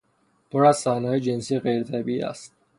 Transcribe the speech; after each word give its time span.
فیلم 0.01 0.45
پر 0.51 0.65
از 0.65 0.77
صحنههای 0.77 1.19
جنسی 1.19 1.59
غیرطبیعی 1.59 2.21
است. 2.21 2.53